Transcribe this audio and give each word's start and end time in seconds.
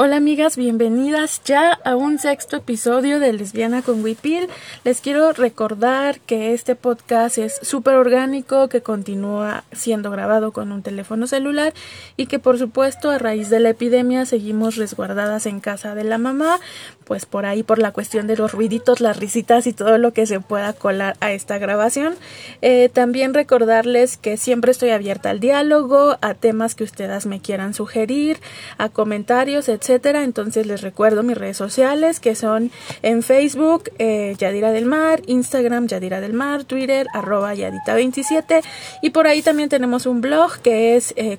Hola 0.00 0.14
amigas, 0.14 0.56
bienvenidas 0.56 1.42
ya 1.44 1.72
a 1.72 1.96
un 1.96 2.20
sexto 2.20 2.58
episodio 2.58 3.18
de 3.18 3.32
Lesbiana 3.32 3.82
con 3.82 4.04
Wipil. 4.04 4.46
Les 4.84 5.00
quiero 5.00 5.32
recordar 5.32 6.20
que 6.20 6.54
este 6.54 6.76
podcast 6.76 7.36
es 7.38 7.58
súper 7.62 7.96
orgánico, 7.96 8.68
que 8.68 8.80
continúa 8.80 9.64
siendo 9.72 10.12
grabado 10.12 10.52
con 10.52 10.70
un 10.70 10.84
teléfono 10.84 11.26
celular 11.26 11.74
y 12.16 12.26
que 12.26 12.38
por 12.38 12.60
supuesto 12.60 13.10
a 13.10 13.18
raíz 13.18 13.50
de 13.50 13.58
la 13.58 13.70
epidemia 13.70 14.24
seguimos 14.24 14.76
resguardadas 14.76 15.46
en 15.46 15.58
casa 15.58 15.96
de 15.96 16.04
la 16.04 16.18
mamá, 16.18 16.60
pues 17.02 17.26
por 17.26 17.44
ahí 17.44 17.64
por 17.64 17.80
la 17.80 17.90
cuestión 17.90 18.28
de 18.28 18.36
los 18.36 18.52
ruiditos, 18.52 19.00
las 19.00 19.16
risitas 19.16 19.66
y 19.66 19.72
todo 19.72 19.98
lo 19.98 20.12
que 20.12 20.26
se 20.26 20.38
pueda 20.38 20.74
colar 20.74 21.16
a 21.18 21.32
esta 21.32 21.58
grabación. 21.58 22.14
Eh, 22.62 22.88
también 22.88 23.34
recordarles 23.34 24.16
que 24.16 24.36
siempre 24.36 24.70
estoy 24.70 24.90
abierta 24.90 25.30
al 25.30 25.40
diálogo, 25.40 26.18
a 26.20 26.34
temas 26.34 26.76
que 26.76 26.84
ustedes 26.84 27.26
me 27.26 27.40
quieran 27.40 27.74
sugerir, 27.74 28.38
a 28.76 28.90
comentarios, 28.90 29.68
etc 29.68 29.87
entonces 29.94 30.66
les 30.66 30.82
recuerdo 30.82 31.22
mis 31.22 31.36
redes 31.36 31.56
sociales 31.56 32.20
que 32.20 32.34
son 32.34 32.70
en 33.02 33.22
Facebook 33.22 33.90
eh, 33.98 34.34
Yadira 34.38 34.72
del 34.72 34.84
Mar, 34.84 35.22
Instagram 35.26 35.86
Yadira 35.86 36.20
del 36.20 36.32
Mar, 36.32 36.64
Twitter 36.64 37.06
arroba 37.12 37.54
Yadita27 37.54 38.62
y 39.02 39.10
por 39.10 39.26
ahí 39.26 39.42
también 39.42 39.68
tenemos 39.68 40.06
un 40.06 40.20
blog 40.20 40.58
que 40.58 40.96
es 40.96 41.14
eh. 41.16 41.38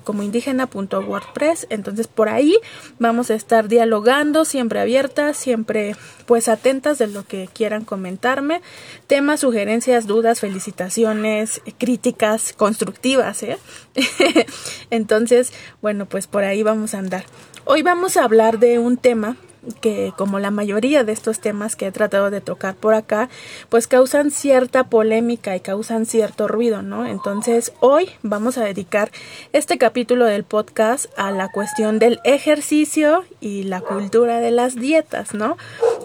Entonces 1.70 2.06
por 2.06 2.28
ahí 2.28 2.56
vamos 2.98 3.30
a 3.30 3.34
estar 3.34 3.68
dialogando, 3.68 4.44
siempre 4.44 4.80
abiertas, 4.80 5.36
siempre 5.36 5.94
pues 6.26 6.48
atentas 6.48 6.98
de 6.98 7.08
lo 7.08 7.26
que 7.26 7.48
quieran 7.52 7.84
comentarme. 7.84 8.60
Temas, 9.06 9.40
sugerencias, 9.40 10.06
dudas, 10.06 10.40
felicitaciones, 10.40 11.60
críticas 11.78 12.52
constructivas. 12.52 13.42
¿eh? 13.42 13.58
Entonces, 14.90 15.52
bueno, 15.82 16.06
pues 16.06 16.26
por 16.26 16.44
ahí 16.44 16.62
vamos 16.62 16.94
a 16.94 16.98
andar. 16.98 17.24
Hoy 17.72 17.82
vamos 17.82 18.16
a 18.16 18.24
hablar 18.24 18.58
de 18.58 18.80
un 18.80 18.96
tema 18.96 19.36
que 19.80 20.12
como 20.16 20.40
la 20.40 20.50
mayoría 20.50 21.04
de 21.04 21.12
estos 21.12 21.38
temas 21.38 21.76
que 21.76 21.86
he 21.86 21.92
tratado 21.92 22.28
de 22.28 22.40
tocar 22.40 22.74
por 22.74 22.94
acá, 22.94 23.28
pues 23.68 23.86
causan 23.86 24.32
cierta 24.32 24.88
polémica 24.88 25.54
y 25.54 25.60
causan 25.60 26.04
cierto 26.04 26.48
ruido, 26.48 26.82
¿no? 26.82 27.06
Entonces 27.06 27.72
hoy 27.78 28.10
vamos 28.24 28.58
a 28.58 28.64
dedicar 28.64 29.12
este 29.52 29.78
capítulo 29.78 30.24
del 30.24 30.42
podcast 30.42 31.06
a 31.16 31.30
la 31.30 31.46
cuestión 31.52 32.00
del 32.00 32.18
ejercicio 32.24 33.24
y 33.40 33.62
la 33.62 33.80
cultura 33.82 34.40
de 34.40 34.50
las 34.50 34.74
dietas, 34.74 35.32
¿no? 35.32 35.56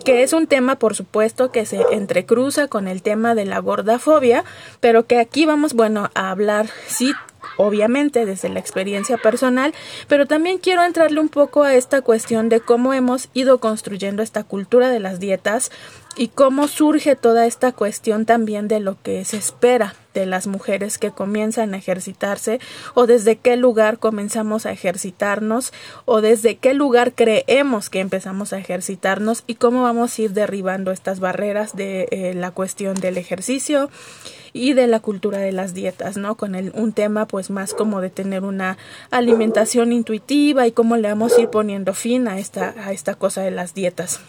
Que 0.04 0.22
es 0.22 0.34
un 0.34 0.46
tema, 0.46 0.76
por 0.76 0.94
supuesto, 0.94 1.50
que 1.52 1.66
se 1.66 1.82
entrecruza 1.90 2.68
con 2.68 2.88
el 2.88 3.02
tema 3.02 3.34
de 3.34 3.46
la 3.46 3.58
gordafobia, 3.58 4.44
pero 4.82 5.08
que 5.08 5.18
aquí 5.18 5.48
vamos, 5.48 5.74
bueno, 5.74 6.12
a 6.14 6.30
hablar, 6.30 6.68
sí, 6.86 7.12
obviamente 7.58 8.26
desde 8.26 8.50
la 8.50 8.60
experiencia 8.60 9.18
personal, 9.18 9.74
pero 10.08 10.26
también 10.26 10.58
quiero 10.58 10.84
entrarle 10.84 11.20
un 11.20 11.30
poco 11.30 11.64
a 11.64 11.74
esta 11.74 12.02
cuestión 12.02 12.50
de 12.50 12.60
cómo 12.60 12.94
hemos 12.94 13.30
ido 13.34 13.60
construyendo 13.60 14.24
esta 14.24 14.44
cultura 14.44 14.90
de 14.90 15.00
las 15.00 15.20
dietas 15.20 15.72
y 16.16 16.30
cómo 16.30 16.68
surge 16.68 17.16
toda 17.16 17.46
esta 17.46 17.72
cuestión 17.72 18.26
también 18.26 18.68
de 18.68 18.80
lo 18.80 19.02
que 19.02 19.26
se 19.26 19.38
espera 19.38 19.96
de 20.16 20.26
las 20.26 20.48
mujeres 20.48 20.98
que 20.98 21.12
comienzan 21.12 21.74
a 21.74 21.78
ejercitarse 21.78 22.60
o 22.96 23.06
desde 23.06 23.36
qué 23.36 23.58
lugar 23.58 24.00
comenzamos 24.00 24.66
a 24.66 24.72
ejercitarnos 24.72 25.74
o 26.06 26.22
desde 26.22 26.56
qué 26.56 26.74
lugar 26.74 27.14
creemos 27.14 27.90
que 27.90 28.00
empezamos 28.00 28.54
a 28.54 28.58
ejercitarnos 28.58 29.44
y 29.46 29.56
cómo 29.56 29.84
vamos 29.84 30.18
a 30.18 30.22
ir 30.24 30.32
derribando 30.32 30.92
estas 30.92 31.20
barreras 31.20 31.76
de 31.76 32.08
eh, 32.12 32.34
la 32.34 32.52
cuestión 32.52 32.96
del 32.96 33.18
ejercicio 33.18 33.90
y 34.54 34.74
de 34.74 34.88
la 34.88 35.02
cultura 35.02 35.40
de 35.40 35.52
las 35.52 35.74
dietas, 35.74 36.16
¿no? 36.16 36.36
Con 36.36 36.56
el, 36.56 36.72
un 36.76 36.94
tema 36.94 37.28
pues 37.28 37.50
más 37.50 37.74
como 37.74 38.00
de 38.00 38.10
tener 38.10 38.44
una 38.44 38.78
alimentación 39.12 39.92
intuitiva 39.92 40.66
y 40.66 40.72
cómo 40.72 40.96
le 40.96 41.10
vamos 41.10 41.38
a 41.38 41.42
ir 41.42 41.50
poniendo 41.50 41.94
fin 41.94 42.30
a 42.30 42.40
esta, 42.40 42.74
a 42.78 42.94
esta 42.94 43.16
cosa 43.16 43.42
de 43.42 43.52
las 43.52 43.74
dietas. 43.74 44.22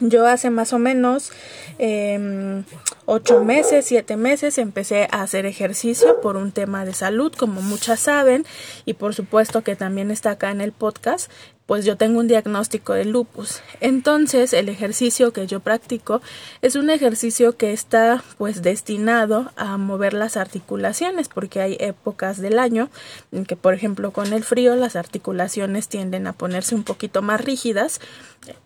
Yo 0.00 0.26
hace 0.26 0.48
más 0.48 0.72
o 0.72 0.78
menos 0.78 1.30
eh, 1.78 2.62
ocho 3.04 3.44
meses, 3.44 3.84
siete 3.84 4.16
meses 4.16 4.56
empecé 4.56 5.08
a 5.10 5.22
hacer 5.22 5.44
ejercicio 5.44 6.20
por 6.22 6.36
un 6.36 6.52
tema 6.52 6.86
de 6.86 6.94
salud, 6.94 7.32
como 7.34 7.60
muchas 7.60 8.00
saben, 8.00 8.46
y 8.86 8.94
por 8.94 9.14
supuesto 9.14 9.62
que 9.62 9.76
también 9.76 10.10
está 10.10 10.32
acá 10.32 10.50
en 10.50 10.62
el 10.62 10.72
podcast 10.72 11.30
pues 11.70 11.84
yo 11.84 11.96
tengo 11.96 12.18
un 12.18 12.26
diagnóstico 12.26 12.94
de 12.94 13.04
lupus. 13.04 13.60
Entonces, 13.80 14.54
el 14.54 14.68
ejercicio 14.68 15.32
que 15.32 15.46
yo 15.46 15.60
practico 15.60 16.20
es 16.62 16.74
un 16.74 16.90
ejercicio 16.90 17.56
que 17.56 17.72
está 17.72 18.24
pues 18.38 18.62
destinado 18.62 19.52
a 19.54 19.76
mover 19.76 20.12
las 20.12 20.36
articulaciones, 20.36 21.28
porque 21.28 21.60
hay 21.60 21.76
épocas 21.78 22.40
del 22.40 22.58
año 22.58 22.90
en 23.30 23.44
que, 23.44 23.54
por 23.54 23.72
ejemplo, 23.72 24.10
con 24.10 24.32
el 24.32 24.42
frío 24.42 24.74
las 24.74 24.96
articulaciones 24.96 25.86
tienden 25.86 26.26
a 26.26 26.32
ponerse 26.32 26.74
un 26.74 26.82
poquito 26.82 27.22
más 27.22 27.40
rígidas 27.40 28.00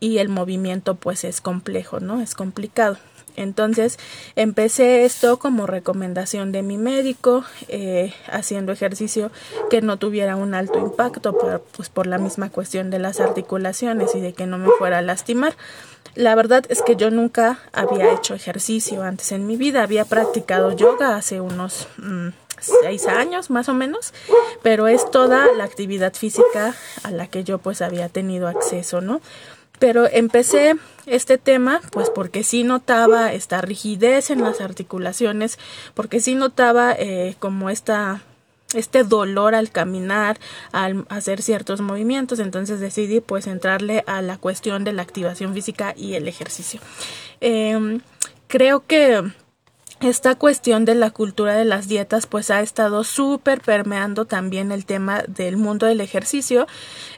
y 0.00 0.16
el 0.16 0.30
movimiento 0.30 0.94
pues 0.94 1.24
es 1.24 1.42
complejo, 1.42 2.00
¿no? 2.00 2.22
Es 2.22 2.34
complicado. 2.34 2.96
Entonces 3.36 3.98
empecé 4.36 5.04
esto 5.04 5.38
como 5.38 5.66
recomendación 5.66 6.52
de 6.52 6.62
mi 6.62 6.78
médico, 6.78 7.44
eh, 7.68 8.14
haciendo 8.30 8.72
ejercicio 8.72 9.30
que 9.70 9.82
no 9.82 9.98
tuviera 9.98 10.36
un 10.36 10.54
alto 10.54 10.78
impacto, 10.78 11.36
pues 11.76 11.88
por 11.88 12.06
la 12.06 12.18
misma 12.18 12.50
cuestión 12.50 12.90
de 12.90 12.98
las 12.98 13.20
articulaciones 13.20 14.14
y 14.14 14.20
de 14.20 14.32
que 14.32 14.46
no 14.46 14.58
me 14.58 14.68
fuera 14.78 14.98
a 14.98 15.02
lastimar. 15.02 15.56
La 16.14 16.36
verdad 16.36 16.64
es 16.68 16.82
que 16.82 16.94
yo 16.94 17.10
nunca 17.10 17.58
había 17.72 18.12
hecho 18.12 18.34
ejercicio 18.34 19.02
antes 19.02 19.32
en 19.32 19.46
mi 19.46 19.56
vida, 19.56 19.82
había 19.82 20.04
practicado 20.04 20.70
yoga 20.76 21.16
hace 21.16 21.40
unos 21.40 21.88
mm, 21.96 22.28
seis 22.60 23.08
años 23.08 23.50
más 23.50 23.68
o 23.68 23.74
menos, 23.74 24.14
pero 24.62 24.86
es 24.86 25.10
toda 25.10 25.52
la 25.56 25.64
actividad 25.64 26.14
física 26.14 26.74
a 27.02 27.10
la 27.10 27.26
que 27.26 27.42
yo 27.42 27.58
pues 27.58 27.82
había 27.82 28.08
tenido 28.08 28.46
acceso, 28.46 29.00
¿no? 29.00 29.20
Pero 29.84 30.08
empecé 30.10 30.76
este 31.04 31.36
tema 31.36 31.82
pues 31.92 32.08
porque 32.08 32.42
sí 32.42 32.64
notaba 32.64 33.34
esta 33.34 33.60
rigidez 33.60 34.30
en 34.30 34.40
las 34.40 34.62
articulaciones, 34.62 35.58
porque 35.92 36.20
sí 36.20 36.34
notaba 36.34 36.94
eh, 36.98 37.36
como 37.38 37.68
esta 37.68 38.22
este 38.72 39.04
dolor 39.04 39.54
al 39.54 39.70
caminar, 39.70 40.38
al 40.72 41.04
hacer 41.10 41.42
ciertos 41.42 41.82
movimientos, 41.82 42.38
entonces 42.38 42.80
decidí 42.80 43.20
pues 43.20 43.46
entrarle 43.46 44.04
a 44.06 44.22
la 44.22 44.38
cuestión 44.38 44.84
de 44.84 44.94
la 44.94 45.02
activación 45.02 45.52
física 45.52 45.92
y 45.94 46.14
el 46.14 46.28
ejercicio. 46.28 46.80
Em, 47.42 48.00
creo 48.48 48.86
que 48.86 49.22
esta 50.00 50.34
cuestión 50.34 50.84
de 50.84 50.94
la 50.94 51.10
cultura 51.10 51.54
de 51.54 51.64
las 51.64 51.88
dietas 51.88 52.26
pues 52.26 52.50
ha 52.50 52.60
estado 52.60 53.04
súper 53.04 53.60
permeando 53.60 54.24
también 54.24 54.72
el 54.72 54.84
tema 54.84 55.22
del 55.28 55.56
mundo 55.56 55.86
del 55.86 56.00
ejercicio. 56.00 56.66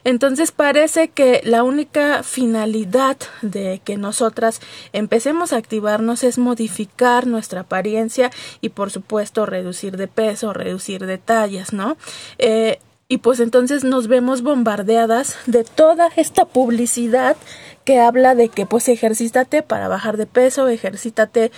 Entonces 0.03 0.51
parece 0.51 1.09
que 1.09 1.41
la 1.43 1.63
única 1.63 2.23
finalidad 2.23 3.17
de 3.41 3.81
que 3.83 3.97
nosotras 3.97 4.61
empecemos 4.93 5.53
a 5.53 5.57
activarnos 5.57 6.23
es 6.23 6.37
modificar 6.37 7.27
nuestra 7.27 7.61
apariencia 7.61 8.31
y 8.61 8.69
por 8.69 8.91
supuesto 8.91 9.45
reducir 9.45 9.97
de 9.97 10.07
peso, 10.07 10.53
reducir 10.53 11.05
de 11.05 11.17
tallas, 11.17 11.73
¿no? 11.73 11.97
Eh, 12.37 12.79
y 13.09 13.19
pues 13.19 13.39
entonces 13.39 13.85
nos 13.85 14.07
vemos 14.07 14.41
bombardeadas 14.41 15.37
de 15.45 15.63
toda 15.63 16.09
esta 16.17 16.45
publicidad 16.45 17.37
que 17.85 18.01
habla 18.01 18.35
de 18.35 18.49
que 18.49 18.65
pues 18.65 18.89
ejercítate 18.89 19.63
para 19.63 19.87
bajar 19.87 20.17
de 20.17 20.25
peso, 20.25 20.67
ejercítate 20.67 21.53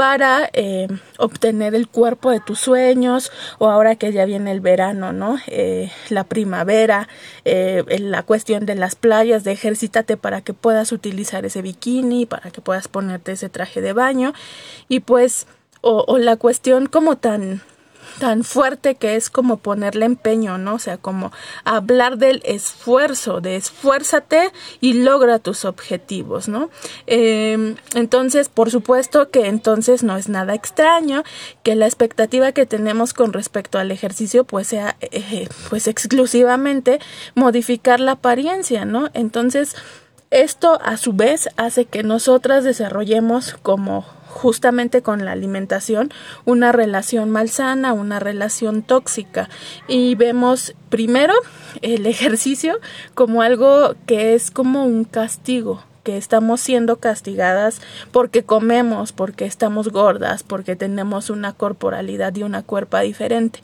para 0.00 0.48
eh, 0.54 0.88
obtener 1.18 1.74
el 1.74 1.86
cuerpo 1.86 2.30
de 2.30 2.40
tus 2.40 2.58
sueños 2.58 3.30
o 3.58 3.68
ahora 3.68 3.96
que 3.96 4.14
ya 4.14 4.24
viene 4.24 4.50
el 4.50 4.60
verano, 4.60 5.12
¿no? 5.12 5.36
Eh, 5.46 5.92
la 6.08 6.24
primavera, 6.24 7.06
eh, 7.44 7.84
la 7.98 8.22
cuestión 8.22 8.64
de 8.64 8.76
las 8.76 8.94
playas, 8.94 9.44
de 9.44 9.52
ejercítate 9.52 10.16
para 10.16 10.40
que 10.40 10.54
puedas 10.54 10.92
utilizar 10.92 11.44
ese 11.44 11.60
bikini, 11.60 12.24
para 12.24 12.50
que 12.50 12.62
puedas 12.62 12.88
ponerte 12.88 13.32
ese 13.32 13.50
traje 13.50 13.82
de 13.82 13.92
baño 13.92 14.32
y 14.88 15.00
pues 15.00 15.46
o, 15.82 16.02
o 16.08 16.16
la 16.16 16.36
cuestión 16.36 16.86
como 16.86 17.18
tan 17.18 17.60
tan 18.20 18.44
fuerte 18.44 18.94
que 18.94 19.16
es 19.16 19.30
como 19.30 19.56
ponerle 19.56 20.06
empeño, 20.06 20.58
¿no? 20.58 20.74
O 20.74 20.78
sea, 20.78 20.98
como 20.98 21.32
hablar 21.64 22.18
del 22.18 22.42
esfuerzo, 22.44 23.40
de 23.40 23.56
esfuérzate 23.56 24.52
y 24.80 24.92
logra 24.92 25.40
tus 25.40 25.64
objetivos, 25.64 26.46
¿no? 26.46 26.70
Em, 27.06 27.76
entonces, 27.94 28.48
por 28.48 28.70
supuesto 28.70 29.30
que 29.30 29.46
entonces 29.46 30.04
no 30.04 30.16
es 30.16 30.28
nada 30.28 30.54
extraño 30.54 31.24
que 31.64 31.74
la 31.74 31.86
expectativa 31.86 32.52
que 32.52 32.66
tenemos 32.66 33.14
con 33.14 33.32
respecto 33.32 33.78
al 33.78 33.90
ejercicio 33.90 34.44
pues 34.44 34.68
sea 34.68 34.96
eh, 35.00 35.48
pues 35.70 35.88
exclusivamente 35.88 37.00
modificar 37.34 37.98
la 37.98 38.12
apariencia, 38.12 38.84
¿no? 38.84 39.08
Entonces, 39.14 39.74
esto 40.30 40.78
a 40.82 40.96
su 40.96 41.12
vez 41.12 41.48
hace 41.56 41.84
que 41.84 42.02
nosotras 42.02 42.64
desarrollemos 42.64 43.54
como 43.62 44.02
justamente 44.30 45.02
con 45.02 45.24
la 45.24 45.32
alimentación 45.32 46.10
una 46.44 46.72
relación 46.72 47.30
malsana, 47.30 47.92
una 47.92 48.20
relación 48.20 48.82
tóxica. 48.82 49.50
Y 49.88 50.14
vemos 50.14 50.74
primero 50.88 51.34
el 51.82 52.06
ejercicio 52.06 52.78
como 53.14 53.42
algo 53.42 53.94
que 54.06 54.34
es 54.34 54.50
como 54.50 54.84
un 54.84 55.04
castigo 55.04 55.82
estamos 56.16 56.60
siendo 56.60 56.96
castigadas 56.96 57.80
porque 58.12 58.44
comemos, 58.44 59.12
porque 59.12 59.44
estamos 59.44 59.88
gordas, 59.88 60.42
porque 60.42 60.76
tenemos 60.76 61.30
una 61.30 61.52
corporalidad 61.52 62.34
y 62.36 62.42
una 62.42 62.62
cuerpa 62.62 63.00
diferente. 63.00 63.62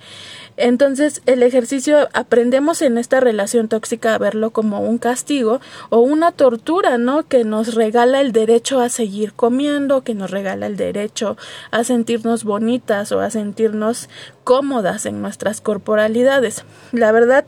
Entonces, 0.57 1.21
el 1.27 1.43
ejercicio 1.43 2.09
aprendemos 2.15 2.81
en 2.81 2.97
esta 2.97 3.21
relación 3.21 3.69
tóxica 3.69 4.15
a 4.15 4.19
verlo 4.19 4.51
como 4.51 4.81
un 4.81 4.99
castigo 4.99 5.61
o 5.91 5.99
una 5.99 6.33
tortura, 6.33 6.97
¿no? 6.97 7.25
Que 7.25 7.45
nos 7.45 7.75
regala 7.75 8.21
el 8.21 8.33
derecho 8.33 8.81
a 8.81 8.89
seguir 8.89 9.35
comiendo, 9.35 10.03
que 10.03 10.15
nos 10.15 10.31
regala 10.31 10.67
el 10.67 10.77
derecho 10.77 11.37
a 11.71 11.85
sentirnos 11.85 12.45
bonitas 12.45 13.13
o 13.13 13.21
a 13.21 13.31
sentirnos 13.31 14.09
cómodas 14.45 15.05
en 15.05 15.21
nuestras 15.21 15.61
corporalidades. 15.61 16.65
La 16.93 17.13
verdad 17.13 17.45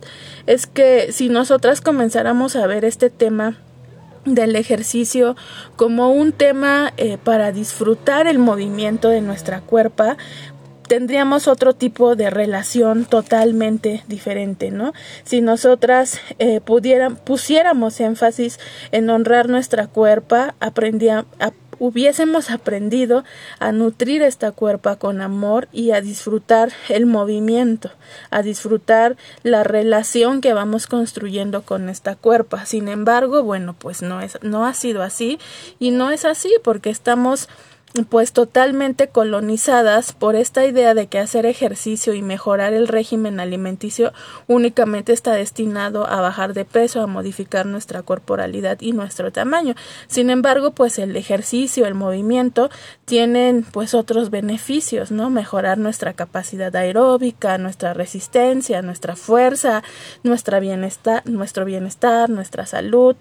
es 0.47 0.67
que 0.67 1.13
si 1.13 1.29
nosotras 1.29 1.81
comenzáramos 1.81 2.57
a 2.57 2.67
ver 2.67 2.85
este 2.85 3.09
tema 3.09 3.57
del 4.35 4.57
ejercicio 4.57 5.37
como 5.77 6.11
un 6.11 6.33
tema 6.33 6.93
eh, 6.97 7.19
para 7.23 7.53
disfrutar 7.53 8.27
el 8.27 8.39
movimiento 8.39 9.09
de 9.09 9.21
nuestra 9.21 9.61
cuerpa, 9.61 10.17
tendríamos 10.89 11.47
otro 11.47 11.75
tipo 11.75 12.17
de 12.17 12.31
relación 12.31 13.05
totalmente 13.05 14.03
diferente, 14.09 14.71
¿no? 14.71 14.93
Si 15.23 15.41
nosotras 15.41 16.21
eh, 16.39 16.61
pudieran, 16.61 17.17
pusiéramos 17.17 18.01
énfasis 18.01 18.59
en 18.91 19.09
honrar 19.11 19.49
nuestra 19.49 19.87
cuerpa, 19.87 20.55
aprendía, 20.59 21.27
hubiésemos 21.79 22.51
aprendido 22.51 23.25
a 23.59 23.73
nutrir 23.73 24.23
esta 24.23 24.53
cuerpa 24.53 24.97
con 24.97 25.21
amor 25.21 25.69
y 25.73 25.93
a 25.93 26.01
disfrutar 26.01 26.73
el 26.89 27.07
movimiento, 27.07 27.91
a 28.31 28.43
disfrutar 28.43 29.17
la 29.43 29.65
relación 29.65 30.41
que 30.41 30.53
vamos 30.53 30.87
construyendo 30.87 31.63
con 31.63 31.89
esta 31.89 32.17
cuerpa. 32.17 32.67
Sin 32.67 32.89
embargo, 32.89 33.43
bueno, 33.43 33.75
pues 33.79 34.03
no 34.03 34.21
es, 34.21 34.39
no 34.43 34.67
ha 34.67 34.75
sido 34.75 35.03
así 35.03 35.39
y 35.79 35.91
no 35.91 36.11
es 36.11 36.25
así 36.25 36.53
porque 36.63 36.91
estamos 36.91 37.49
pues 38.11 38.33
totalmente 38.33 39.09
colonizadas 39.09 40.13
por 40.13 40.37
esta 40.37 40.65
idea 40.67 40.93
de 40.93 41.07
que 41.07 41.19
hacer 41.19 41.47
ejercicio 41.47 42.13
y 42.13 42.21
mejorar 42.21 42.75
el 42.75 42.87
régimen 42.87 43.41
alimenticio 43.41 44.13
únicamente 44.47 45.13
está 45.13 45.33
destinado 45.33 46.07
a 46.07 46.21
bajar 46.21 46.53
de 46.53 46.67
peso, 46.67 47.01
a 47.01 47.07
modificar 47.07 47.65
nuestra 47.65 48.03
corporalidad 48.03 48.79
y 48.81 48.93
nuestro 48.93 49.33
tamaño. 49.33 49.75
Sin 50.07 50.29
embargo, 50.29 50.73
pues 50.73 50.99
el 50.99 51.17
ejercicio, 51.17 51.87
el 51.87 51.95
movimiento 51.95 52.71
tienen 53.07 53.65
pues 53.65 53.95
otros 53.95 54.31
beneficios, 54.31 55.11
¿no? 55.11 55.31
Mejorar 55.31 55.79
nuestra 55.79 56.13
capacidad 56.13 56.75
aeróbica, 56.77 57.57
nuestra 57.57 57.95
resistencia, 57.95 58.83
nuestra 58.83 59.17
fuerza, 59.17 59.83
nuestra 60.23 60.61
bienestar, 60.61 61.23
nuestro 61.27 61.65
bienestar, 61.65 62.29
nuestra 62.29 62.67
salud, 62.67 63.17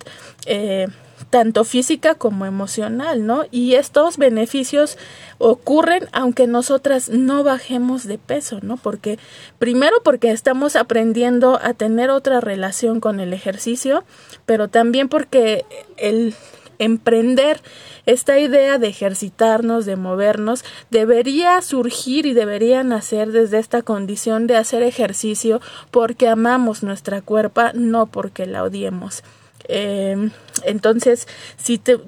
eh, 0.46 0.88
tanto 1.30 1.64
física 1.64 2.16
como 2.16 2.46
emocional, 2.46 3.26
¿no? 3.26 3.46
Y 3.52 3.76
estos 3.76 4.18
beneficios 4.18 4.98
ocurren 5.38 6.08
aunque 6.12 6.48
nosotras 6.48 7.10
no 7.10 7.44
bajemos 7.44 8.06
de 8.06 8.18
peso, 8.18 8.60
¿no? 8.62 8.78
Porque 8.78 9.20
primero 9.60 9.98
porque 10.04 10.32
estamos 10.32 10.76
aprendiendo 10.76 11.60
a 11.62 11.74
tener 11.74 12.10
otra 12.10 12.40
relación 12.40 13.00
con 13.00 13.20
el 13.20 13.34
ejercicio, 13.34 14.04
pero 14.46 14.68
también 14.68 15.10
porque 15.10 15.66
el 15.98 16.34
emprender 16.80 17.62
esta 18.06 18.40
idea 18.40 18.78
de 18.78 18.88
ejercitarnos, 18.88 19.86
de 19.86 19.96
movernos, 19.96 20.64
debería 20.90 21.62
surgir 21.62 22.26
y 22.26 22.34
debería 22.34 22.84
nacer 22.84 23.32
desde 23.32 23.60
esta 23.60 23.82
condición 23.82 24.48
de 24.48 24.56
hacer 24.56 24.84
ejercicio 24.84 25.60
porque 25.92 26.30
amamos 26.30 26.84
nuestra 26.84 27.22
cuerpo, 27.22 27.62
no 27.74 28.06
porque 28.06 28.46
la 28.46 28.64
odiemos. 28.64 29.24
Em, 29.68 30.32
entonces, 30.64 31.28
si 31.58 31.78
te, 31.78 32.00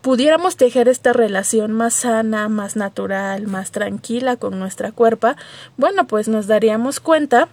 pudiéramos 0.00 0.56
tejer 0.56 0.88
esta 0.88 1.12
relación 1.12 1.72
más 1.72 1.94
sana, 1.94 2.48
más 2.48 2.76
natural, 2.76 3.46
más 3.46 3.72
tranquila 3.72 4.36
con 4.36 4.58
nuestra 4.58 4.92
cuerpo, 4.92 5.28
bueno, 5.76 6.06
pues 6.06 6.28
nos 6.28 6.46
daríamos 6.46 7.00
cuenta 7.00 7.48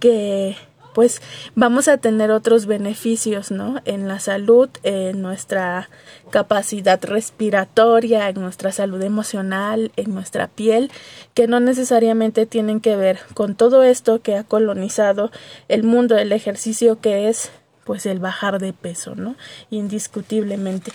que 0.00 0.56
pues 0.96 1.20
vamos 1.54 1.88
a 1.88 1.98
tener 1.98 2.30
otros 2.30 2.64
beneficios, 2.64 3.50
¿no? 3.50 3.82
En 3.84 4.08
la 4.08 4.18
salud, 4.18 4.70
en 4.82 5.20
nuestra 5.20 5.90
capacidad 6.30 6.98
respiratoria, 7.04 8.30
en 8.30 8.40
nuestra 8.40 8.72
salud 8.72 9.02
emocional, 9.02 9.92
en 9.96 10.14
nuestra 10.14 10.48
piel, 10.48 10.90
que 11.34 11.48
no 11.48 11.60
necesariamente 11.60 12.46
tienen 12.46 12.80
que 12.80 12.96
ver 12.96 13.18
con 13.34 13.56
todo 13.56 13.82
esto 13.82 14.22
que 14.22 14.36
ha 14.36 14.44
colonizado 14.44 15.30
el 15.68 15.82
mundo 15.82 16.14
del 16.14 16.32
ejercicio, 16.32 16.98
que 16.98 17.28
es 17.28 17.50
pues 17.86 18.04
el 18.04 18.18
bajar 18.18 18.58
de 18.58 18.72
peso, 18.72 19.14
¿no? 19.14 19.36
Indiscutiblemente. 19.70 20.92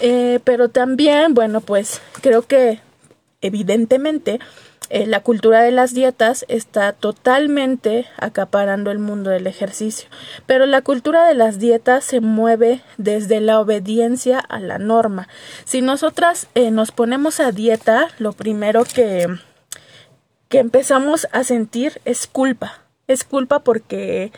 Eh, 0.00 0.40
pero 0.42 0.70
también, 0.70 1.34
bueno, 1.34 1.60
pues 1.60 2.00
creo 2.22 2.42
que 2.42 2.80
evidentemente 3.42 4.40
eh, 4.88 5.06
la 5.06 5.20
cultura 5.20 5.60
de 5.60 5.70
las 5.70 5.94
dietas 5.94 6.46
está 6.48 6.92
totalmente 6.92 8.06
acaparando 8.16 8.90
el 8.90 8.98
mundo 8.98 9.30
del 9.30 9.46
ejercicio, 9.46 10.08
pero 10.46 10.66
la 10.66 10.80
cultura 10.80 11.26
de 11.26 11.34
las 11.34 11.58
dietas 11.58 12.04
se 12.04 12.20
mueve 12.20 12.80
desde 12.96 13.40
la 13.40 13.60
obediencia 13.60 14.40
a 14.40 14.58
la 14.58 14.78
norma. 14.78 15.28
Si 15.64 15.82
nosotras 15.82 16.48
eh, 16.54 16.70
nos 16.70 16.90
ponemos 16.90 17.38
a 17.38 17.52
dieta, 17.52 18.08
lo 18.18 18.32
primero 18.32 18.84
que, 18.84 19.28
que 20.48 20.58
empezamos 20.58 21.28
a 21.32 21.44
sentir 21.44 22.00
es 22.06 22.26
culpa. 22.26 22.80
Es 23.06 23.24
culpa 23.24 23.60
porque 23.60 24.32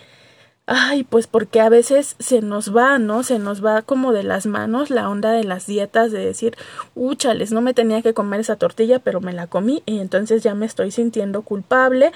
Ay, 0.67 1.03
pues 1.03 1.27
porque 1.27 1.61
a 1.61 1.69
veces 1.69 2.15
se 2.21 2.41
nos 2.41 2.75
va, 2.75 3.01
¿no? 3.01 3.25
Se 3.25 3.41
nos 3.41 3.65
va 3.65 3.83
como 3.83 4.13
de 4.13 4.23
las 4.23 4.47
manos 4.47 4.91
la 4.91 5.09
onda 5.09 5.33
de 5.33 5.43
las 5.43 5.67
dietas 5.67 6.13
de 6.13 6.25
decir, 6.25 6.57
úchales, 6.95 7.51
no 7.51 7.61
me 7.61 7.75
tenía 7.75 8.01
que 8.01 8.15
comer 8.15 8.39
esa 8.39 8.55
tortilla, 8.55 9.01
pero 9.01 9.21
me 9.21 9.33
la 9.33 9.49
comí 9.49 9.83
y 9.87 9.99
entonces 9.99 10.45
ya 10.45 10.55
me 10.55 10.65
estoy 10.67 10.93
sintiendo 10.93 11.43
culpable. 11.43 12.13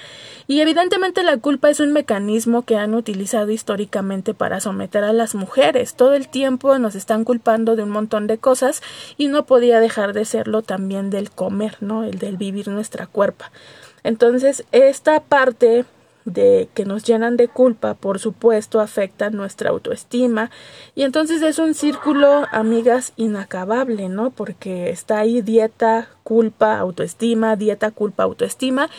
Y 0.47 0.61
evidentemente 0.61 1.23
la 1.23 1.35
culpa 1.37 1.69
es 1.69 1.81
un 1.81 1.91
mecanismo 1.91 2.61
que 2.61 2.77
han 2.77 2.95
utilizado 2.95 3.51
históricamente 3.51 4.33
para 4.33 4.61
someter 4.61 5.03
a 5.03 5.11
las 5.11 5.35
mujeres. 5.35 5.95
Todo 5.95 6.13
el 6.13 6.29
tiempo 6.29 6.77
nos 6.79 6.95
están 6.95 7.25
culpando 7.25 7.75
de 7.75 7.83
un 7.83 7.89
montón 7.89 8.27
de 8.27 8.37
cosas 8.37 8.81
y 9.17 9.27
no 9.27 9.45
podía 9.45 9.81
dejar 9.81 10.13
de 10.13 10.23
serlo 10.23 10.61
también 10.61 11.09
del 11.09 11.31
comer, 11.31 11.75
¿no? 11.81 12.05
El 12.05 12.17
del 12.17 12.37
vivir 12.37 12.69
nuestra 12.69 13.07
cuerpa. 13.07 13.51
Entonces, 14.03 14.63
esta 14.71 15.19
parte 15.19 15.83
de 16.27 16.67
que 16.73 16.83
nos 16.83 17.03
llenan 17.05 17.37
de 17.37 17.47
culpa, 17.47 17.93
por 17.93 18.19
supuesto, 18.19 18.81
afectan 18.81 19.35
nuestra 19.35 19.69
autoestima. 19.69 20.51
Y 20.93 21.03
entonces 21.03 21.41
es 21.41 21.57
un 21.57 21.73
círculo, 21.73 22.45
amigas, 22.51 23.13
inacabable, 23.15 24.09
¿no? 24.09 24.31
Porque 24.31 24.89
está 24.89 25.19
ahí 25.19 25.41
dieta, 25.41 26.09
culpa, 26.23 26.77
autoestima, 26.77 27.55
dieta, 27.55 27.91
culpa, 27.91 28.23
autoestima. 28.23 28.89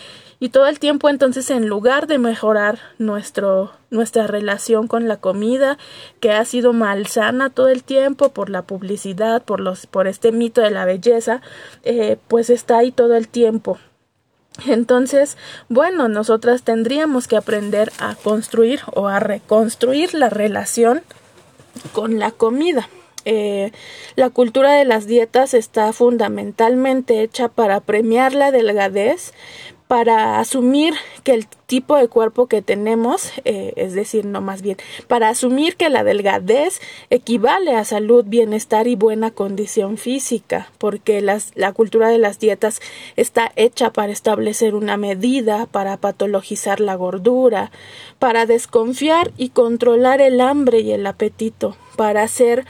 Y 0.40 0.48
todo 0.48 0.68
el 0.68 0.78
tiempo 0.78 1.10
entonces 1.10 1.50
en 1.50 1.68
lugar 1.68 2.06
de 2.06 2.18
mejorar 2.18 2.78
nuestro 2.98 3.72
nuestra 3.90 4.26
relación 4.26 4.86
con 4.86 5.08
la 5.08 5.16
comida 5.16 5.78
que 6.20 6.30
ha 6.30 6.44
sido 6.44 6.72
malsana 6.72 7.50
todo 7.50 7.68
el 7.68 7.82
tiempo 7.82 8.28
por 8.28 8.50
la 8.50 8.62
publicidad 8.62 9.42
por 9.42 9.60
los 9.60 9.86
por 9.86 10.06
este 10.06 10.30
mito 10.30 10.60
de 10.60 10.70
la 10.70 10.84
belleza 10.84 11.40
eh, 11.84 12.18
pues 12.28 12.50
está 12.50 12.78
ahí 12.78 12.92
todo 12.92 13.16
el 13.16 13.28
tiempo 13.28 13.78
entonces, 14.66 15.36
bueno, 15.68 16.08
nosotras 16.08 16.62
tendríamos 16.62 17.28
que 17.28 17.36
aprender 17.36 17.92
a 17.98 18.14
construir 18.16 18.80
o 18.94 19.08
a 19.08 19.20
reconstruir 19.20 20.14
la 20.14 20.28
relación 20.28 21.02
con 21.92 22.18
la 22.18 22.30
comida. 22.30 22.88
Eh, 23.24 23.72
la 24.16 24.30
cultura 24.30 24.72
de 24.72 24.84
las 24.84 25.06
dietas 25.06 25.52
está 25.52 25.92
fundamentalmente 25.92 27.22
hecha 27.22 27.48
para 27.48 27.80
premiar 27.80 28.32
la 28.32 28.50
delgadez, 28.50 29.32
para 29.88 30.38
asumir 30.38 30.94
que 31.24 31.32
el 31.32 31.46
tipo 31.48 31.96
de 31.96 32.08
cuerpo 32.08 32.46
que 32.46 32.60
tenemos, 32.60 33.32
eh, 33.46 33.72
es 33.76 33.94
decir, 33.94 34.26
no 34.26 34.42
más 34.42 34.60
bien, 34.60 34.76
para 35.06 35.30
asumir 35.30 35.76
que 35.76 35.88
la 35.88 36.04
delgadez 36.04 36.80
equivale 37.08 37.74
a 37.74 37.84
salud, 37.84 38.24
bienestar 38.26 38.86
y 38.86 38.96
buena 38.96 39.30
condición 39.30 39.96
física, 39.96 40.70
porque 40.76 41.22
las, 41.22 41.52
la 41.54 41.72
cultura 41.72 42.10
de 42.10 42.18
las 42.18 42.38
dietas 42.38 42.80
está 43.16 43.50
hecha 43.56 43.90
para 43.92 44.12
establecer 44.12 44.74
una 44.74 44.98
medida, 44.98 45.66
para 45.66 45.96
patologizar 45.96 46.80
la 46.80 46.94
gordura, 46.94 47.70
para 48.18 48.44
desconfiar 48.44 49.32
y 49.38 49.48
controlar 49.48 50.20
el 50.20 50.42
hambre 50.42 50.80
y 50.80 50.92
el 50.92 51.06
apetito, 51.06 51.76
para 51.96 52.22
hacer 52.22 52.66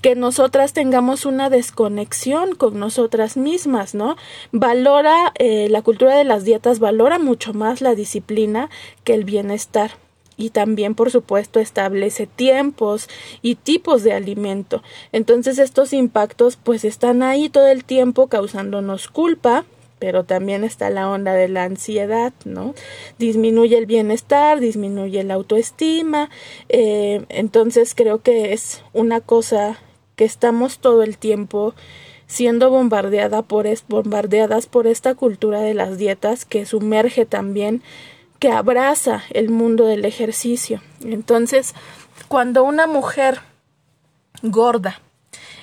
que 0.00 0.14
nosotras 0.14 0.72
tengamos 0.72 1.26
una 1.26 1.50
desconexión 1.50 2.54
con 2.54 2.78
nosotras 2.78 3.36
mismas, 3.36 3.94
¿no? 3.94 4.16
Valora, 4.52 5.32
eh, 5.38 5.68
la 5.70 5.82
cultura 5.82 6.16
de 6.16 6.24
las 6.24 6.44
dietas 6.44 6.78
valora 6.78 7.18
mucho 7.18 7.52
más 7.54 7.80
la 7.80 7.94
disciplina 7.94 8.70
que 9.04 9.14
el 9.14 9.24
bienestar 9.24 9.92
y 10.38 10.50
también 10.50 10.94
por 10.94 11.10
supuesto 11.10 11.60
establece 11.60 12.26
tiempos 12.26 13.08
y 13.42 13.56
tipos 13.56 14.04
de 14.04 14.14
alimento. 14.14 14.82
Entonces 15.12 15.58
estos 15.58 15.92
impactos 15.92 16.56
pues 16.56 16.84
están 16.84 17.22
ahí 17.22 17.50
todo 17.50 17.66
el 17.66 17.84
tiempo 17.84 18.28
causándonos 18.28 19.08
culpa, 19.08 19.64
pero 19.98 20.24
también 20.24 20.62
está 20.62 20.90
la 20.90 21.10
onda 21.10 21.34
de 21.34 21.48
la 21.48 21.64
ansiedad, 21.64 22.32
¿no? 22.44 22.74
Disminuye 23.18 23.76
el 23.76 23.86
bienestar, 23.86 24.60
disminuye 24.60 25.24
la 25.24 25.34
autoestima, 25.34 26.30
eh, 26.68 27.24
entonces 27.28 27.96
creo 27.96 28.22
que 28.22 28.52
es 28.52 28.84
una 28.92 29.20
cosa 29.20 29.80
que 30.18 30.24
estamos 30.24 30.80
todo 30.80 31.04
el 31.04 31.16
tiempo 31.16 31.74
siendo 32.26 32.70
bombardeada 32.70 33.42
por 33.42 33.66
bombardeadas 33.88 34.66
por 34.66 34.88
esta 34.88 35.14
cultura 35.14 35.60
de 35.60 35.74
las 35.74 35.96
dietas 35.96 36.44
que 36.44 36.66
sumerge 36.66 37.24
también 37.24 37.82
que 38.40 38.50
abraza 38.50 39.22
el 39.30 39.48
mundo 39.48 39.86
del 39.86 40.04
ejercicio. 40.04 40.82
Entonces, 41.04 41.74
cuando 42.26 42.64
una 42.64 42.88
mujer 42.88 43.40
gorda 44.42 45.00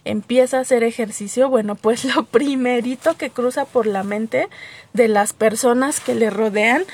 empieza 0.06 0.58
a 0.58 0.62
hacer 0.62 0.84
ejercicio, 0.84 1.50
bueno, 1.50 1.76
pues 1.76 2.06
lo 2.16 2.24
primerito 2.24 3.18
que 3.18 3.30
cruza 3.30 3.66
por 3.66 3.88
la 3.88 4.04
mente 4.04 4.48
de 4.94 5.08
las 5.08 5.34
personas 5.34 6.00
que 6.00 6.16
le 6.16 6.30
rodean 6.30 6.86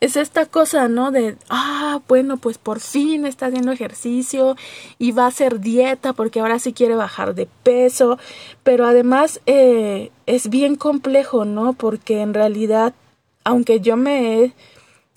es 0.00 0.16
esta 0.16 0.46
cosa, 0.46 0.88
¿no? 0.88 1.10
De, 1.10 1.36
ah, 1.50 2.00
bueno, 2.08 2.38
pues 2.38 2.56
por 2.56 2.80
fin 2.80 3.26
está 3.26 3.46
haciendo 3.46 3.70
ejercicio 3.70 4.56
y 4.98 5.12
va 5.12 5.24
a 5.24 5.28
hacer 5.28 5.60
dieta 5.60 6.14
porque 6.14 6.40
ahora 6.40 6.58
sí 6.58 6.72
quiere 6.72 6.94
bajar 6.94 7.34
de 7.34 7.46
peso, 7.62 8.18
pero 8.62 8.86
además 8.86 9.40
eh, 9.44 10.10
es 10.24 10.48
bien 10.48 10.76
complejo, 10.76 11.44
¿no? 11.44 11.74
Porque 11.74 12.22
en 12.22 12.32
realidad, 12.32 12.94
aunque 13.44 13.80
yo 13.80 13.96
me 13.98 14.44
he 14.44 14.52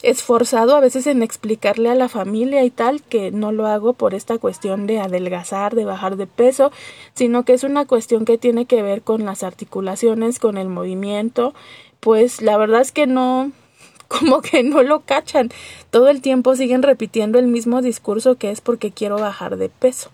esforzado 0.04 0.76
a 0.76 0.82
veces 0.82 1.08
en 1.08 1.24
explicarle 1.24 1.90
a 1.90 1.96
la 1.96 2.10
familia 2.10 2.64
y 2.64 2.70
tal 2.70 3.02
que 3.02 3.32
no 3.32 3.52
lo 3.52 3.68
hago 3.68 3.94
por 3.94 4.14
esta 4.14 4.38
cuestión 4.38 4.86
de 4.86 5.00
adelgazar, 5.00 5.76
de 5.76 5.86
bajar 5.86 6.18
de 6.18 6.28
peso, 6.28 6.72
sino 7.14 7.44
que 7.44 7.54
es 7.54 7.64
una 7.64 7.86
cuestión 7.86 8.26
que 8.26 8.38
tiene 8.38 8.66
que 8.66 8.84
ver 8.84 9.02
con 9.02 9.26
las 9.26 9.44
articulaciones, 9.44 10.40
con 10.40 10.58
el 10.58 10.68
movimiento, 10.68 11.54
pues 12.00 12.42
la 12.42 12.58
verdad 12.58 12.82
es 12.82 12.92
que 12.92 13.08
no 13.08 13.52
como 14.08 14.42
que 14.42 14.62
no 14.62 14.84
lo 14.84 15.00
cachan. 15.00 15.50
Todo 15.90 16.10
el 16.10 16.22
tiempo 16.22 16.56
siguen 16.56 16.84
repitiendo 16.84 17.40
el 17.40 17.48
mismo 17.48 17.82
discurso 17.82 18.36
que 18.36 18.52
es 18.52 18.62
porque 18.62 18.92
quiero 18.92 19.18
bajar 19.18 19.58
de 19.58 19.70
peso. 19.70 20.12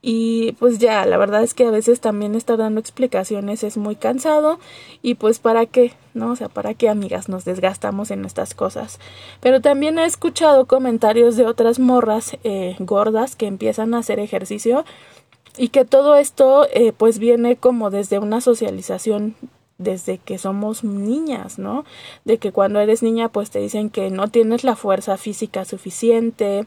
Y 0.00 0.52
pues 0.60 0.78
ya, 0.78 1.04
la 1.06 1.16
verdad 1.16 1.42
es 1.42 1.54
que 1.54 1.66
a 1.66 1.72
veces 1.72 2.00
también 2.00 2.36
estar 2.36 2.56
dando 2.56 2.78
explicaciones 2.78 3.64
es 3.64 3.76
muy 3.76 3.96
cansado 3.96 4.60
y 5.02 5.14
pues 5.14 5.40
para 5.40 5.66
qué, 5.66 5.92
¿no? 6.14 6.30
O 6.30 6.36
sea, 6.36 6.48
para 6.48 6.74
qué 6.74 6.88
amigas 6.88 7.28
nos 7.28 7.44
desgastamos 7.44 8.12
en 8.12 8.24
estas 8.24 8.54
cosas. 8.54 9.00
Pero 9.40 9.60
también 9.60 9.98
he 9.98 10.04
escuchado 10.04 10.66
comentarios 10.66 11.36
de 11.36 11.46
otras 11.46 11.80
morras 11.80 12.36
eh, 12.44 12.76
gordas 12.78 13.34
que 13.34 13.46
empiezan 13.46 13.92
a 13.92 13.98
hacer 13.98 14.20
ejercicio 14.20 14.84
y 15.56 15.70
que 15.70 15.84
todo 15.84 16.14
esto 16.16 16.66
eh, 16.72 16.92
pues 16.96 17.18
viene 17.18 17.56
como 17.56 17.90
desde 17.90 18.20
una 18.20 18.40
socialización 18.40 19.34
desde 19.78 20.18
que 20.18 20.38
somos 20.38 20.84
niñas, 20.84 21.58
¿no? 21.58 21.84
De 22.24 22.38
que 22.38 22.52
cuando 22.52 22.80
eres 22.80 23.02
niña 23.02 23.28
pues 23.28 23.50
te 23.50 23.60
dicen 23.60 23.90
que 23.90 24.10
no 24.10 24.28
tienes 24.28 24.64
la 24.64 24.76
fuerza 24.76 25.16
física 25.16 25.64
suficiente, 25.64 26.66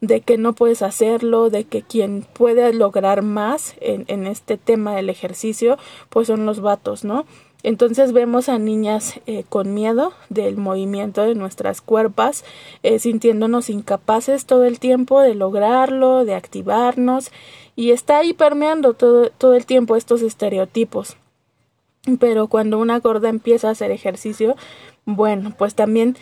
de 0.00 0.20
que 0.20 0.38
no 0.38 0.52
puedes 0.52 0.82
hacerlo, 0.82 1.50
de 1.50 1.64
que 1.64 1.82
quien 1.82 2.24
puede 2.32 2.72
lograr 2.72 3.22
más 3.22 3.74
en, 3.80 4.04
en 4.08 4.26
este 4.26 4.56
tema 4.56 4.94
del 4.94 5.10
ejercicio 5.10 5.76
pues 6.08 6.28
son 6.28 6.46
los 6.46 6.60
vatos, 6.60 7.04
¿no? 7.04 7.26
Entonces 7.64 8.12
vemos 8.12 8.48
a 8.48 8.58
niñas 8.58 9.20
eh, 9.26 9.44
con 9.48 9.72
miedo 9.72 10.12
del 10.28 10.56
movimiento 10.56 11.22
de 11.22 11.34
nuestras 11.34 11.80
cuerpas, 11.80 12.44
eh, 12.82 12.98
sintiéndonos 12.98 13.70
incapaces 13.70 14.46
todo 14.46 14.64
el 14.64 14.80
tiempo 14.80 15.20
de 15.20 15.34
lograrlo, 15.34 16.24
de 16.24 16.34
activarnos, 16.34 17.30
y 17.76 17.90
está 17.92 18.18
ahí 18.18 18.32
permeando 18.32 18.94
todo, 18.94 19.30
todo 19.30 19.54
el 19.54 19.64
tiempo 19.64 19.94
estos 19.94 20.22
estereotipos. 20.22 21.16
Pero 22.18 22.48
cuando 22.48 22.78
una 22.78 22.98
gorda 22.98 23.28
empieza 23.28 23.68
a 23.68 23.72
hacer 23.72 23.92
ejercicio, 23.92 24.56
bueno, 25.04 25.54
pues 25.56 25.74
también 25.74 26.16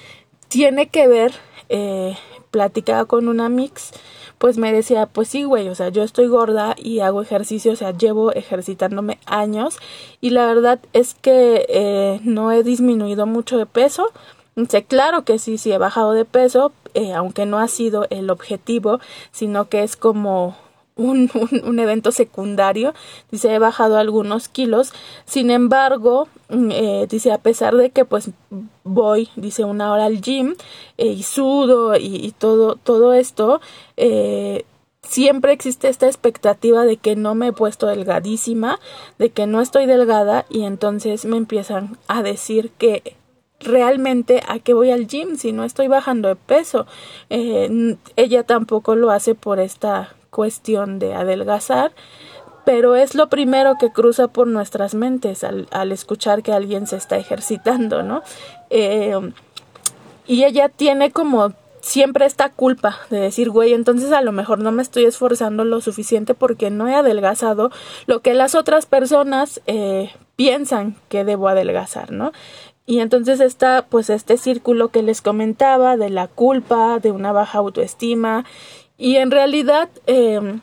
tiene 0.48 0.88
que 0.88 1.08
ver, 1.08 1.32
eh, 1.70 2.16
platicaba 2.50 3.06
con 3.06 3.28
una 3.28 3.48
mix, 3.48 3.92
pues 4.36 4.58
me 4.58 4.72
decía, 4.72 5.06
pues 5.06 5.28
sí, 5.28 5.44
güey, 5.44 5.68
o 5.68 5.74
sea, 5.74 5.90
yo 5.90 6.02
estoy 6.02 6.26
gorda 6.26 6.74
y 6.76 7.00
hago 7.00 7.22
ejercicio, 7.22 7.72
o 7.72 7.76
sea, 7.76 7.92
llevo 7.92 8.32
ejercitándome 8.32 9.18
años 9.26 9.78
y 10.20 10.30
la 10.30 10.46
verdad 10.46 10.80
es 10.92 11.14
que 11.14 11.66
eh, 11.68 12.20
no 12.24 12.50
he 12.50 12.62
disminuido 12.62 13.26
mucho 13.26 13.56
de 13.56 13.66
peso. 13.66 14.06
Sé, 14.68 14.84
claro 14.84 15.24
que 15.24 15.38
sí, 15.38 15.58
sí 15.58 15.72
he 15.72 15.78
bajado 15.78 16.12
de 16.12 16.24
peso, 16.24 16.72
eh, 16.94 17.14
aunque 17.14 17.46
no 17.46 17.58
ha 17.58 17.68
sido 17.68 18.06
el 18.10 18.30
objetivo, 18.30 19.00
sino 19.30 19.68
que 19.68 19.82
es 19.82 19.96
como 19.96 20.56
un, 21.00 21.30
un, 21.64 21.78
evento 21.78 22.12
secundario. 22.12 22.94
Dice, 23.30 23.54
he 23.54 23.58
bajado 23.58 23.96
algunos 23.96 24.48
kilos. 24.48 24.92
Sin 25.24 25.50
embargo, 25.50 26.28
mm, 26.50 26.70
eh, 26.72 27.06
dice, 27.08 27.32
a 27.32 27.38
pesar 27.38 27.74
de 27.74 27.90
que 27.90 28.04
pues 28.04 28.30
voy, 28.84 29.30
dice, 29.36 29.64
una 29.64 29.92
hora 29.92 30.04
al 30.04 30.20
gym 30.20 30.54
eh, 30.98 31.06
y 31.06 31.22
sudo 31.22 31.96
y, 31.96 32.32
todo, 32.38 32.76
todo 32.76 33.14
esto, 33.14 33.60
eh, 33.96 34.64
siempre 35.02 35.52
existe 35.52 35.88
esta 35.88 36.06
expectativa 36.06 36.84
de 36.84 36.96
que 36.98 37.16
no 37.16 37.34
me 37.34 37.48
he 37.48 37.52
puesto 37.52 37.86
delgadísima, 37.86 38.78
de 39.18 39.30
que 39.30 39.46
no 39.46 39.60
estoy 39.60 39.86
delgada 39.86 40.46
y 40.50 40.64
entonces 40.64 41.24
me 41.24 41.36
empiezan 41.36 41.98
a 42.06 42.22
decir 42.22 42.70
que 42.78 43.16
realmente 43.60 44.42
a 44.48 44.58
qué 44.58 44.72
voy 44.72 44.90
al 44.90 45.06
gym 45.06 45.36
si 45.36 45.52
no 45.52 45.64
estoy 45.64 45.88
bajando 45.88 46.28
de 46.28 46.36
peso. 46.36 46.86
ella 47.28 48.42
tampoco 48.44 48.94
lo 48.96 49.10
hace 49.10 49.34
por 49.34 49.60
esta 49.60 50.14
cuestión 50.30 50.98
de 50.98 51.14
adelgazar, 51.14 51.92
pero 52.64 52.96
es 52.96 53.14
lo 53.14 53.28
primero 53.28 53.76
que 53.78 53.90
cruza 53.90 54.28
por 54.28 54.46
nuestras 54.46 54.94
mentes 54.94 55.44
al, 55.44 55.66
al 55.70 55.92
escuchar 55.92 56.42
que 56.42 56.52
alguien 56.52 56.86
se 56.86 56.96
está 56.96 57.16
ejercitando, 57.16 58.02
¿no? 58.02 58.22
Eh, 58.70 59.18
y 60.26 60.44
ella 60.44 60.68
tiene 60.68 61.10
como 61.10 61.52
siempre 61.80 62.26
esta 62.26 62.50
culpa 62.50 62.98
de 63.10 63.20
decir, 63.20 63.50
güey, 63.50 63.72
entonces 63.72 64.12
a 64.12 64.22
lo 64.22 64.32
mejor 64.32 64.58
no 64.58 64.72
me 64.72 64.82
estoy 64.82 65.04
esforzando 65.04 65.64
lo 65.64 65.80
suficiente 65.80 66.34
porque 66.34 66.70
no 66.70 66.88
he 66.88 66.94
adelgazado 66.94 67.70
lo 68.06 68.20
que 68.20 68.34
las 68.34 68.54
otras 68.54 68.86
personas 68.86 69.60
eh, 69.66 70.10
piensan 70.36 70.96
que 71.08 71.24
debo 71.24 71.48
adelgazar, 71.48 72.12
¿no? 72.12 72.32
Y 72.86 73.00
entonces 73.00 73.40
está 73.40 73.86
pues 73.88 74.10
este 74.10 74.36
círculo 74.36 74.88
que 74.88 75.02
les 75.02 75.22
comentaba 75.22 75.96
de 75.96 76.10
la 76.10 76.26
culpa, 76.26 76.98
de 76.98 77.12
una 77.12 77.30
baja 77.32 77.58
autoestima 77.58 78.44
y 79.00 79.16
en 79.16 79.30
realidad, 79.30 79.88
em, 80.06 80.60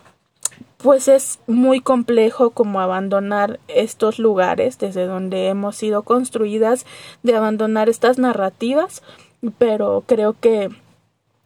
pues 0.77 1.07
es 1.07 1.39
muy 1.47 1.81
complejo 1.81 2.51
como 2.51 2.79
abandonar 2.79 3.59
estos 3.67 4.19
lugares 4.19 4.77
desde 4.77 5.07
donde 5.07 5.47
hemos 5.47 5.75
sido 5.75 6.03
construidas, 6.03 6.85
de 7.23 7.35
abandonar 7.35 7.89
estas 7.89 8.19
narrativas, 8.19 9.01
pero 9.57 10.03
creo 10.05 10.35
que, 10.39 10.69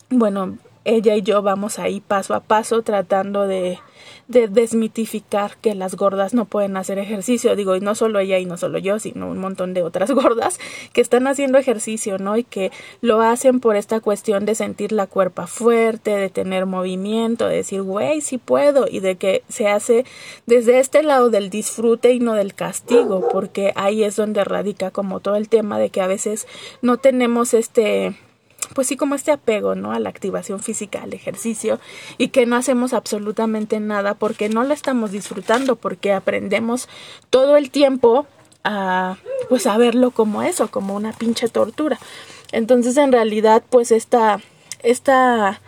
bueno, 0.09 0.57
ella 0.85 1.15
y 1.15 1.21
yo 1.21 1.41
vamos 1.41 1.79
ahí 1.79 2.01
paso 2.01 2.33
a 2.33 2.41
paso 2.41 2.81
tratando 2.81 3.47
de 3.47 3.79
de 4.27 4.47
desmitificar 4.47 5.57
que 5.57 5.75
las 5.75 5.95
gordas 5.95 6.33
no 6.33 6.45
pueden 6.45 6.77
hacer 6.77 6.97
ejercicio. 6.97 7.55
Digo, 7.55 7.75
y 7.75 7.81
no 7.81 7.95
solo 7.95 8.19
ella 8.19 8.39
y 8.39 8.45
no 8.45 8.57
solo 8.57 8.79
yo, 8.79 8.99
sino 8.99 9.29
un 9.29 9.37
montón 9.37 9.73
de 9.73 9.83
otras 9.83 10.11
gordas 10.11 10.59
que 10.93 11.01
están 11.01 11.27
haciendo 11.27 11.57
ejercicio, 11.57 12.17
¿no? 12.17 12.37
Y 12.37 12.43
que 12.43 12.71
lo 13.01 13.21
hacen 13.21 13.59
por 13.59 13.75
esta 13.75 13.99
cuestión 13.99 14.45
de 14.45 14.55
sentir 14.55 14.91
la 14.91 15.07
cuerpa 15.07 15.47
fuerte, 15.47 16.11
de 16.11 16.29
tener 16.29 16.65
movimiento, 16.65 17.47
de 17.47 17.57
decir, 17.57 17.81
güey, 17.81 18.21
sí 18.21 18.37
puedo, 18.37 18.87
y 18.89 18.99
de 18.99 19.15
que 19.17 19.43
se 19.49 19.67
hace 19.67 20.05
desde 20.45 20.79
este 20.79 21.03
lado 21.03 21.29
del 21.29 21.49
disfrute 21.49 22.13
y 22.13 22.19
no 22.19 22.33
del 22.33 22.53
castigo, 22.53 23.27
porque 23.31 23.73
ahí 23.75 24.03
es 24.03 24.15
donde 24.15 24.43
radica 24.43 24.91
como 24.91 25.19
todo 25.19 25.35
el 25.35 25.49
tema 25.49 25.77
de 25.77 25.89
que 25.89 26.01
a 26.01 26.07
veces 26.07 26.47
no 26.81 26.97
tenemos 26.97 27.53
este 27.53 28.15
pues 28.73 28.87
sí 28.87 28.97
como 28.97 29.15
este 29.15 29.31
apego, 29.31 29.75
¿no? 29.75 29.91
A 29.91 29.99
la 29.99 30.09
activación 30.09 30.59
física, 30.59 31.03
al 31.03 31.13
ejercicio 31.13 31.79
y 32.17 32.29
que 32.29 32.45
no 32.45 32.55
hacemos 32.55 32.93
absolutamente 32.93 33.79
nada 33.79 34.13
porque 34.13 34.49
no 34.49 34.63
lo 34.63 34.73
estamos 34.73 35.11
disfrutando, 35.11 35.75
porque 35.75 36.13
aprendemos 36.13 36.87
todo 37.29 37.57
el 37.57 37.71
tiempo 37.71 38.25
a 38.63 39.17
pues 39.49 39.65
a 39.67 39.77
verlo 39.77 40.11
como 40.11 40.43
eso, 40.43 40.69
como 40.69 40.95
una 40.95 41.13
pinche 41.13 41.47
tortura. 41.49 41.99
Entonces 42.51 42.97
en 42.97 43.11
realidad 43.11 43.63
pues 43.69 43.91
esta 43.91 44.39
esta 44.83 45.61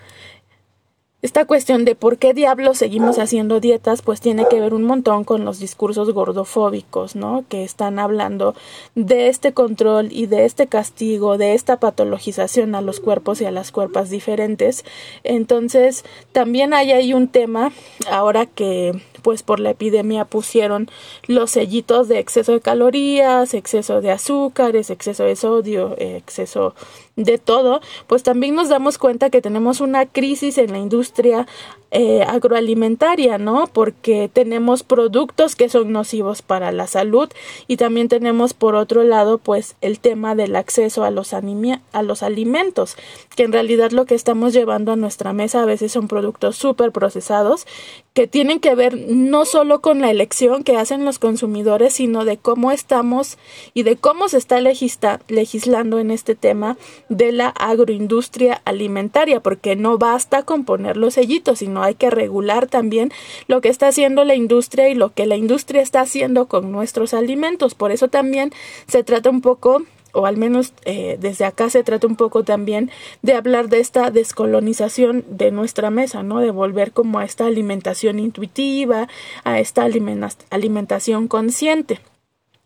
esta 1.23 1.45
cuestión 1.45 1.85
de 1.85 1.95
por 1.95 2.17
qué 2.17 2.33
diablos 2.33 2.77
seguimos 2.77 3.17
haciendo 3.17 3.61
dietas, 3.61 4.01
pues 4.01 4.19
tiene 4.19 4.45
que 4.49 4.59
ver 4.59 4.73
un 4.73 4.83
montón 4.83 5.23
con 5.23 5.45
los 5.45 5.57
discursos 5.57 6.11
gordofóbicos, 6.11 7.15
¿no? 7.15 7.45
Que 7.47 7.63
están 7.63 7.97
hablando 7.97 8.55
de 8.95 9.29
este 9.29 9.53
control 9.53 10.09
y 10.11 10.25
de 10.25 10.43
este 10.43 10.67
castigo, 10.67 11.37
de 11.37 11.53
esta 11.53 11.79
patologización 11.79 12.75
a 12.75 12.81
los 12.81 12.99
cuerpos 12.99 13.39
y 13.39 13.45
a 13.45 13.51
las 13.51 13.71
cuerpas 13.71 14.09
diferentes. 14.09 14.83
Entonces, 15.23 16.03
también 16.33 16.73
hay 16.73 16.91
ahí 16.91 17.13
un 17.13 17.29
tema, 17.29 17.71
ahora 18.11 18.45
que 18.45 18.91
pues 19.23 19.41
por 19.41 19.59
la 19.59 19.71
epidemia 19.71 20.25
pusieron 20.25 20.89
los 21.25 21.51
sellitos 21.51 22.07
de 22.07 22.19
exceso 22.19 22.51
de 22.51 22.61
calorías, 22.61 23.55
exceso 23.55 24.01
de 24.01 24.11
azúcares, 24.11 24.91
exceso 24.91 25.23
de 25.23 25.35
sodio, 25.35 25.95
exceso 25.97 26.75
de 27.15 27.37
todo, 27.37 27.81
pues 28.07 28.23
también 28.23 28.55
nos 28.55 28.69
damos 28.69 28.97
cuenta 28.97 29.29
que 29.29 29.41
tenemos 29.41 29.81
una 29.81 30.05
crisis 30.05 30.57
en 30.57 30.71
la 30.71 30.79
industria 30.79 31.47
eh, 31.95 32.23
agroalimentaria, 32.23 33.37
¿no? 33.37 33.67
Porque 33.67 34.27
tenemos 34.27 34.81
productos 34.81 35.55
que 35.55 35.69
son 35.69 35.91
nocivos 35.91 36.41
para 36.41 36.71
la 36.71 36.87
salud 36.87 37.29
y 37.67 37.77
también 37.77 38.07
tenemos 38.07 38.55
por 38.55 38.73
otro 38.73 39.03
lado 39.03 39.37
pues 39.37 39.75
el 39.81 39.99
tema 39.99 40.33
del 40.33 40.55
acceso 40.55 41.03
a 41.03 41.11
los, 41.11 41.33
a 41.33 42.01
los 42.01 42.23
alimentos, 42.23 42.97
que 43.35 43.43
en 43.43 43.51
realidad 43.51 43.91
lo 43.91 44.05
que 44.05 44.15
estamos 44.15 44.53
llevando 44.53 44.91
a 44.91 44.95
nuestra 44.95 45.33
mesa 45.33 45.61
a 45.61 45.65
veces 45.65 45.91
son 45.91 46.07
productos 46.07 46.55
súper 46.55 46.91
procesados 46.91 47.67
que 48.13 48.27
tienen 48.27 48.59
que 48.59 48.73
ver 48.73 48.95
no 49.09 49.45
solo 49.45 49.81
con 49.81 49.99
la 50.01 50.09
elección 50.09 50.63
que 50.63 50.77
hacen 50.77 51.05
los 51.05 51.19
consumidores, 51.19 51.93
sino 51.93 52.25
de 52.25 52.37
cómo 52.37 52.71
estamos 52.71 53.37
y 53.73 53.83
de 53.83 53.97
cómo 53.97 54.29
se 54.29 54.37
está 54.37 54.61
legislando 54.61 55.99
en 55.99 56.11
este 56.11 56.35
tema 56.35 56.77
de 57.09 57.31
la 57.31 57.49
agroindustria 57.49 58.61
alimentaria, 58.65 59.41
porque 59.41 59.75
no 59.75 59.97
basta 59.97 60.43
con 60.43 60.63
poner 60.63 60.97
los 60.97 61.15
sellitos, 61.15 61.59
sino 61.59 61.82
hay 61.83 61.95
que 61.95 62.09
regular 62.09 62.67
también 62.67 63.11
lo 63.47 63.61
que 63.61 63.69
está 63.69 63.87
haciendo 63.87 64.23
la 64.23 64.35
industria 64.35 64.89
y 64.89 64.95
lo 64.95 65.13
que 65.13 65.25
la 65.25 65.35
industria 65.35 65.81
está 65.81 66.01
haciendo 66.01 66.47
con 66.47 66.71
nuestros 66.71 67.13
alimentos. 67.13 67.75
Por 67.75 67.91
eso 67.91 68.07
también 68.07 68.51
se 68.87 69.03
trata 69.03 69.29
un 69.29 69.41
poco 69.41 69.83
o 70.13 70.27
al 70.27 70.37
menos 70.37 70.73
eh, 70.85 71.17
desde 71.19 71.43
acá 71.43 71.69
se 71.69 71.83
trata 71.83 72.07
un 72.07 72.15
poco 72.15 72.43
también 72.43 72.91
de 73.23 73.33
hablar 73.33 73.67
de 73.67 73.79
esta 73.79 74.11
descolonización 74.11 75.25
de 75.27 75.51
nuestra 75.51 75.89
mesa, 75.89 76.23
¿no? 76.23 76.39
De 76.39 76.51
volver 76.51 76.91
como 76.91 77.19
a 77.19 77.25
esta 77.25 77.47
alimentación 77.47 78.19
intuitiva, 78.19 79.09
a 79.43 79.59
esta 79.59 79.83
alimentación 79.83 81.27
consciente. 81.27 81.99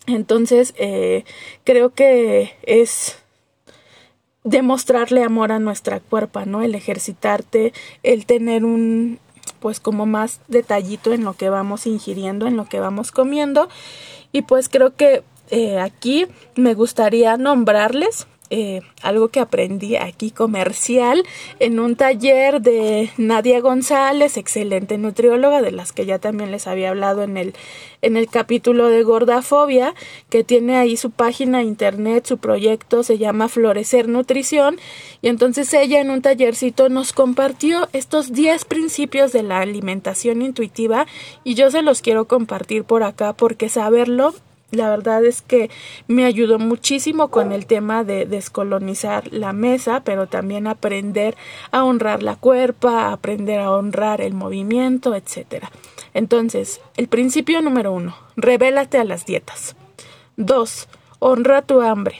Entonces, 0.07 0.73
eh, 0.77 1.23
creo 1.63 1.93
que 1.93 2.51
es 2.63 3.17
demostrarle 4.47 5.23
amor 5.23 5.51
a 5.51 5.59
nuestra 5.59 5.99
cuerpo, 5.99 6.45
¿no? 6.45 6.61
El 6.61 6.73
ejercitarte, 6.73 7.73
el 8.03 8.25
tener 8.25 8.63
un, 8.63 9.19
pues 9.59 9.81
como 9.81 10.05
más 10.05 10.39
detallito 10.47 11.13
en 11.13 11.25
lo 11.25 11.33
que 11.33 11.49
vamos 11.49 11.85
ingiriendo, 11.85 12.47
en 12.47 12.55
lo 12.55 12.65
que 12.65 12.79
vamos 12.79 13.11
comiendo. 13.11 13.67
Y 14.31 14.43
pues 14.43 14.69
creo 14.69 14.95
que 14.95 15.23
eh, 15.49 15.79
aquí 15.79 16.27
me 16.55 16.75
gustaría 16.75 17.35
nombrarles 17.35 18.27
eh, 18.49 18.81
algo 19.01 19.27
que 19.27 19.39
aprendí 19.39 19.95
aquí 19.95 20.31
comercial 20.31 21.23
en 21.59 21.79
un 21.79 21.95
taller 21.95 22.61
de 22.61 23.09
Nadia 23.17 23.59
González, 23.59 24.37
excelente 24.37 24.97
nutrióloga, 24.97 25.61
de 25.61 25.71
las 25.71 25.91
que 25.91 26.05
ya 26.05 26.19
también 26.19 26.51
les 26.51 26.67
había 26.67 26.89
hablado 26.89 27.23
en 27.23 27.37
el, 27.37 27.53
en 28.01 28.17
el 28.17 28.27
capítulo 28.29 28.87
de 28.87 29.03
Gordafobia, 29.03 29.93
que 30.29 30.43
tiene 30.43 30.77
ahí 30.77 30.97
su 30.97 31.11
página 31.11 31.63
internet, 31.63 32.25
su 32.25 32.37
proyecto 32.37 33.03
se 33.03 33.17
llama 33.17 33.49
Florecer 33.49 34.07
Nutrición, 34.07 34.79
y 35.21 35.27
entonces 35.27 35.73
ella 35.73 35.99
en 35.99 36.09
un 36.09 36.21
tallercito 36.21 36.89
nos 36.89 37.13
compartió 37.13 37.89
estos 37.93 38.31
10 38.31 38.65
principios 38.65 39.33
de 39.33 39.43
la 39.43 39.59
alimentación 39.59 40.41
intuitiva, 40.41 41.05
y 41.43 41.55
yo 41.55 41.69
se 41.71 41.81
los 41.81 42.01
quiero 42.01 42.25
compartir 42.25 42.83
por 42.83 43.03
acá 43.03 43.33
porque 43.33 43.69
saberlo 43.69 44.33
la 44.71 44.89
verdad 44.89 45.23
es 45.23 45.41
que 45.41 45.69
me 46.07 46.25
ayudó 46.25 46.59
muchísimo 46.59 47.29
con 47.29 47.53
el 47.53 47.65
tema 47.65 48.03
de 48.03 48.25
descolonizar 48.25 49.31
la 49.31 49.53
mesa, 49.53 50.01
pero 50.03 50.27
también 50.27 50.67
aprender 50.67 51.37
a 51.71 51.85
honrar 51.85 52.21
la 52.21 52.35
cuerpa, 52.35 53.11
aprender 53.11 53.61
a 53.61 53.71
honrar 53.71 54.19
el 54.19 54.33
movimiento, 54.33 55.15
etcétera. 55.15 55.71
Entonces, 56.13 56.81
el 56.97 57.07
principio 57.07 57.61
número 57.61 57.93
uno, 57.93 58.17
revélate 58.35 58.97
a 58.97 59.05
las 59.05 59.25
dietas. 59.25 59.75
Dos, 60.35 60.89
honra 61.19 61.61
tu 61.61 61.81
hambre. 61.81 62.19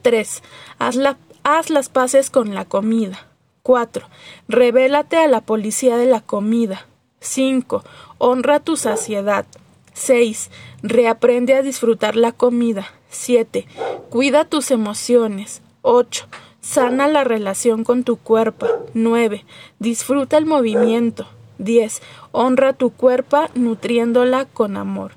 Tres, 0.00 0.42
haz, 0.78 0.96
haz 1.42 1.70
las 1.70 1.88
paces 1.88 2.30
con 2.30 2.54
la 2.54 2.66
comida. 2.66 3.26
Cuatro, 3.62 4.06
revélate 4.48 5.16
a 5.16 5.26
la 5.26 5.40
policía 5.40 5.96
de 5.96 6.06
la 6.06 6.20
comida. 6.20 6.86
Cinco, 7.20 7.84
honra 8.18 8.60
tu 8.60 8.76
saciedad. 8.76 9.46
6. 9.94 10.50
Reaprende 10.82 11.54
a 11.54 11.62
disfrutar 11.62 12.16
la 12.16 12.32
comida. 12.32 12.86
7. 13.10 13.66
Cuida 14.10 14.44
tus 14.44 14.70
emociones. 14.70 15.62
8. 15.82 16.26
Sana 16.60 17.08
la 17.08 17.24
relación 17.24 17.84
con 17.84 18.04
tu 18.04 18.16
cuerpo. 18.16 18.66
9. 18.94 19.44
Disfruta 19.78 20.38
el 20.38 20.46
movimiento. 20.46 21.26
10. 21.58 22.02
Honra 22.32 22.72
tu 22.72 22.90
cuerpo 22.90 23.46
nutriéndola 23.54 24.46
con 24.46 24.76
amor. 24.76 25.12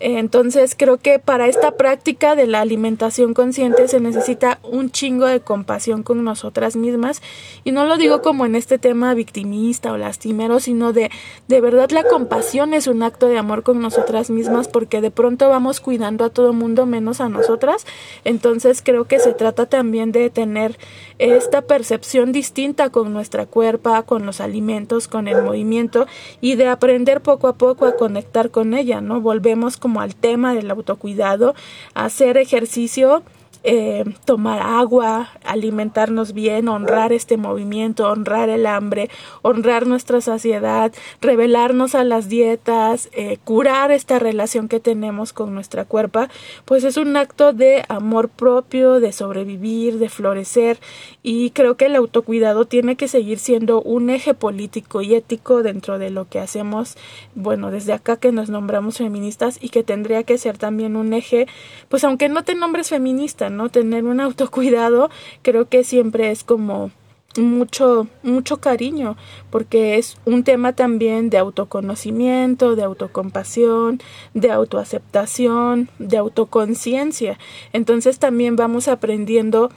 Entonces 0.00 0.74
creo 0.76 0.96
que 0.96 1.18
para 1.18 1.46
esta 1.46 1.72
práctica 1.72 2.34
de 2.34 2.46
la 2.46 2.62
alimentación 2.62 3.34
consciente 3.34 3.86
se 3.86 4.00
necesita 4.00 4.58
un 4.62 4.90
chingo 4.90 5.26
de 5.26 5.40
compasión 5.40 6.02
con 6.02 6.24
nosotras 6.24 6.74
mismas 6.74 7.20
y 7.64 7.72
no 7.72 7.84
lo 7.84 7.98
digo 7.98 8.22
como 8.22 8.46
en 8.46 8.54
este 8.54 8.78
tema 8.78 9.12
victimista 9.12 9.92
o 9.92 9.98
lastimero, 9.98 10.58
sino 10.58 10.94
de 10.94 11.10
de 11.48 11.60
verdad 11.60 11.90
la 11.90 12.04
compasión 12.04 12.72
es 12.72 12.86
un 12.86 13.02
acto 13.02 13.26
de 13.26 13.36
amor 13.36 13.62
con 13.62 13.82
nosotras 13.82 14.30
mismas 14.30 14.68
porque 14.68 15.02
de 15.02 15.10
pronto 15.10 15.50
vamos 15.50 15.80
cuidando 15.80 16.24
a 16.24 16.30
todo 16.30 16.54
mundo 16.54 16.86
menos 16.86 17.20
a 17.20 17.28
nosotras. 17.28 17.84
Entonces 18.24 18.80
creo 18.82 19.04
que 19.04 19.18
se 19.18 19.34
trata 19.34 19.66
también 19.66 20.12
de 20.12 20.30
tener 20.30 20.78
esta 21.18 21.60
percepción 21.62 22.32
distinta 22.32 22.88
con 22.88 23.12
nuestra 23.12 23.44
cuerpa, 23.44 24.02
con 24.04 24.24
los 24.24 24.40
alimentos, 24.40 25.08
con 25.08 25.28
el 25.28 25.42
movimiento 25.42 26.06
y 26.40 26.54
de 26.54 26.68
aprender 26.68 27.20
poco 27.20 27.48
a 27.48 27.54
poco 27.54 27.84
a 27.84 27.96
conectar 27.96 28.50
con 28.50 28.72
ella, 28.72 29.02
¿no? 29.02 29.20
Volvemos 29.20 29.76
como 29.76 29.89
al 29.98 30.14
tema 30.14 30.54
del 30.54 30.70
autocuidado, 30.70 31.54
hacer 31.94 32.36
ejercicio 32.36 33.24
eh, 33.62 34.04
tomar 34.24 34.62
agua, 34.62 35.30
alimentarnos 35.44 36.32
bien, 36.32 36.68
honrar 36.68 37.12
este 37.12 37.36
movimiento, 37.36 38.08
honrar 38.08 38.48
el 38.48 38.66
hambre, 38.66 39.10
honrar 39.42 39.86
nuestra 39.86 40.20
saciedad, 40.20 40.92
revelarnos 41.20 41.94
a 41.94 42.04
las 42.04 42.28
dietas, 42.28 43.08
eh, 43.12 43.38
curar 43.44 43.90
esta 43.90 44.18
relación 44.18 44.68
que 44.68 44.80
tenemos 44.80 45.32
con 45.32 45.54
nuestra 45.54 45.84
cuerpo, 45.84 46.26
pues 46.64 46.84
es 46.84 46.96
un 46.96 47.16
acto 47.16 47.52
de 47.52 47.84
amor 47.88 48.28
propio, 48.28 49.00
de 49.00 49.12
sobrevivir, 49.12 49.98
de 49.98 50.08
florecer 50.08 50.78
y 51.22 51.50
creo 51.50 51.76
que 51.76 51.86
el 51.86 51.96
autocuidado 51.96 52.64
tiene 52.64 52.96
que 52.96 53.08
seguir 53.08 53.38
siendo 53.38 53.82
un 53.82 54.10
eje 54.10 54.34
político 54.34 55.02
y 55.02 55.14
ético 55.14 55.62
dentro 55.62 55.98
de 55.98 56.10
lo 56.10 56.28
que 56.28 56.40
hacemos, 56.40 56.96
bueno, 57.34 57.70
desde 57.70 57.92
acá 57.92 58.16
que 58.16 58.32
nos 58.32 58.48
nombramos 58.48 58.98
feministas 58.98 59.58
y 59.60 59.68
que 59.68 59.82
tendría 59.82 60.22
que 60.22 60.38
ser 60.38 60.56
también 60.56 60.96
un 60.96 61.12
eje, 61.12 61.46
pues 61.88 62.04
aunque 62.04 62.28
no 62.28 62.42
te 62.42 62.54
nombres 62.54 62.88
feminista, 62.88 63.49
¿no? 63.50 63.68
Tener 63.68 64.04
un 64.04 64.20
autocuidado 64.20 65.10
creo 65.42 65.68
que 65.68 65.84
siempre 65.84 66.30
es 66.30 66.44
como 66.44 66.90
mucho 67.38 68.08
mucho 68.24 68.56
cariño 68.56 69.16
porque 69.50 69.96
es 69.96 70.16
un 70.24 70.42
tema 70.42 70.72
también 70.72 71.30
de 71.30 71.38
autoconocimiento, 71.38 72.74
de 72.74 72.82
autocompasión, 72.82 74.00
de 74.34 74.50
autoaceptación, 74.50 75.88
de 75.98 76.16
autoconciencia. 76.16 77.38
Entonces 77.72 78.18
también 78.18 78.56
vamos 78.56 78.88
aprendiendo 78.88 79.70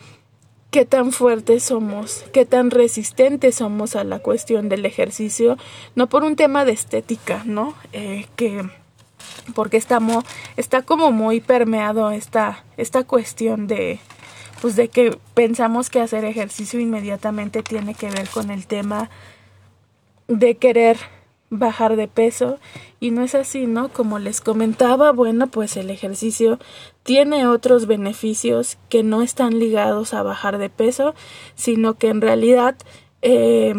qué 0.72 0.86
tan 0.86 1.12
fuertes 1.12 1.64
somos, 1.64 2.26
qué 2.34 2.48
tan 2.48 2.72
resistentes 2.72 3.56
somos 3.56 3.96
a 3.96 4.04
la 4.04 4.18
cuestión 4.18 4.70
del 4.70 4.88
ejercicio, 4.88 5.58
no 5.94 6.10
por 6.10 6.24
un 6.24 6.36
tema 6.36 6.66
de 6.66 6.72
estética, 6.72 7.44
¿no? 7.46 7.76
Eh, 7.92 8.26
que 8.36 8.68
porque 9.56 9.78
estamos, 9.78 10.24
está 10.58 10.82
como 10.82 11.12
muy 11.12 11.42
permeado 11.42 12.12
esta, 12.12 12.64
esta 12.78 13.04
cuestión 13.04 13.68
de, 13.68 14.00
pues 14.62 14.76
de 14.76 14.88
que 14.90 15.18
pensamos 15.34 15.90
que 15.90 16.00
hacer 16.00 16.26
ejercicio 16.26 16.80
inmediatamente 16.80 17.64
tiene 17.64 17.96
que 17.96 18.10
ver 18.10 18.30
con 18.30 18.50
el 18.50 18.68
tema 18.68 19.10
de 20.28 20.56
querer 20.56 20.98
bajar 21.50 21.96
de 21.96 22.08
peso 22.08 22.60
y 23.00 23.12
no 23.12 23.24
es 23.24 23.36
así, 23.36 23.68
¿no? 23.68 23.90
Como 23.90 24.20
les 24.20 24.42
comentaba, 24.42 25.12
bueno, 25.12 25.48
pues 25.48 25.78
el 25.78 25.90
ejercicio 25.90 26.60
tiene 27.04 27.48
otros 27.48 27.86
beneficios 27.86 28.78
que 28.90 29.04
no 29.04 29.22
están 29.22 29.60
ligados 29.60 30.14
a 30.14 30.24
bajar 30.24 30.58
de 30.58 30.70
peso, 30.70 31.14
sino 31.56 31.96
que 31.96 32.10
en 32.10 32.22
realidad 32.22 32.76
eh, 33.22 33.74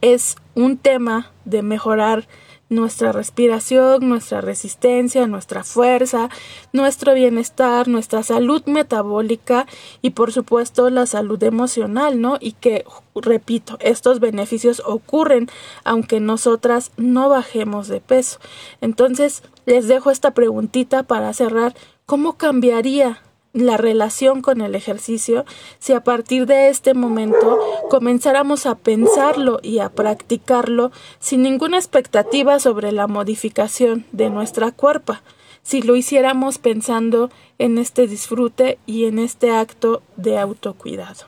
es 0.00 0.36
un 0.54 0.78
tema 0.78 1.32
de 1.44 1.62
mejorar 1.62 2.26
nuestra 2.70 3.12
respiración, 3.12 4.08
nuestra 4.08 4.40
resistencia, 4.40 5.26
nuestra 5.26 5.64
fuerza, 5.64 6.30
nuestro 6.72 7.12
bienestar, 7.14 7.88
nuestra 7.88 8.22
salud 8.22 8.62
metabólica 8.64 9.66
y 10.00 10.10
por 10.10 10.32
supuesto 10.32 10.88
la 10.88 11.04
salud 11.06 11.42
emocional, 11.42 12.20
¿no? 12.20 12.38
Y 12.40 12.52
que, 12.52 12.84
repito, 13.14 13.76
estos 13.80 14.20
beneficios 14.20 14.82
ocurren 14.86 15.50
aunque 15.84 16.20
nosotras 16.20 16.92
no 16.96 17.28
bajemos 17.28 17.88
de 17.88 18.00
peso. 18.00 18.38
Entonces, 18.80 19.42
les 19.66 19.88
dejo 19.88 20.10
esta 20.10 20.32
preguntita 20.32 21.02
para 21.02 21.34
cerrar. 21.34 21.74
¿Cómo 22.06 22.36
cambiaría 22.36 23.20
la 23.52 23.76
relación 23.76 24.42
con 24.42 24.60
el 24.60 24.74
ejercicio 24.74 25.44
si 25.78 25.92
a 25.92 26.04
partir 26.04 26.46
de 26.46 26.68
este 26.68 26.94
momento 26.94 27.58
comenzáramos 27.88 28.66
a 28.66 28.76
pensarlo 28.76 29.58
y 29.62 29.80
a 29.80 29.88
practicarlo 29.88 30.92
sin 31.18 31.42
ninguna 31.42 31.76
expectativa 31.76 32.58
sobre 32.60 32.92
la 32.92 33.06
modificación 33.06 34.06
de 34.12 34.30
nuestra 34.30 34.70
cuerpa, 34.70 35.22
si 35.62 35.82
lo 35.82 35.96
hiciéramos 35.96 36.58
pensando 36.58 37.30
en 37.58 37.78
este 37.78 38.06
disfrute 38.06 38.78
y 38.86 39.06
en 39.06 39.18
este 39.18 39.50
acto 39.50 40.02
de 40.16 40.38
autocuidado. 40.38 41.26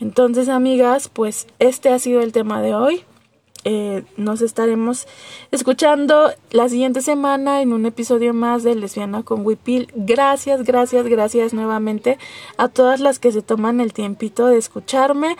Entonces, 0.00 0.48
amigas, 0.48 1.08
pues 1.08 1.46
este 1.58 1.90
ha 1.90 1.98
sido 1.98 2.20
el 2.20 2.32
tema 2.32 2.60
de 2.60 2.74
hoy. 2.74 3.04
Eh, 3.64 4.04
nos 4.16 4.42
estaremos 4.42 5.06
escuchando 5.50 6.30
la 6.50 6.68
siguiente 6.68 7.00
semana 7.00 7.62
en 7.62 7.72
un 7.72 7.86
episodio 7.86 8.34
más 8.34 8.62
de 8.62 8.74
Lesbiana 8.74 9.22
con 9.22 9.44
Wipil. 9.44 9.90
Gracias, 9.94 10.64
gracias, 10.64 11.06
gracias 11.06 11.54
nuevamente 11.54 12.18
a 12.56 12.68
todas 12.68 13.00
las 13.00 13.18
que 13.18 13.32
se 13.32 13.42
toman 13.42 13.80
el 13.80 13.92
tiempito 13.92 14.46
de 14.46 14.58
escucharme 14.58 15.36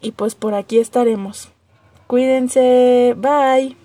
y 0.00 0.12
pues 0.12 0.34
por 0.34 0.54
aquí 0.54 0.78
estaremos. 0.78 1.50
Cuídense, 2.06 3.14
bye. 3.16 3.79